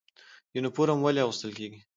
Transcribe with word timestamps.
یونفورم 0.55 0.99
ولې 1.01 1.21
اغوستل 1.23 1.51
کیږي؟ 1.57 1.79